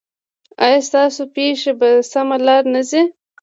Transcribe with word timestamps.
ایا 0.65 0.79
ستاسو 0.87 1.21
پښې 1.35 1.71
په 1.79 1.89
سمه 2.11 2.37
لار 2.47 2.63
نه 2.73 2.81
ځي؟ 2.89 3.03